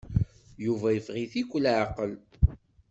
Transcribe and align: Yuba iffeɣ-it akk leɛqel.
Yuba 0.65 0.87
iffeɣ-it 0.97 1.33
akk 1.41 1.51
leɛqel. 1.63 2.13